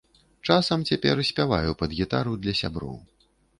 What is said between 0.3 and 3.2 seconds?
Часам цяпер спяваю пад гітару для сяброў.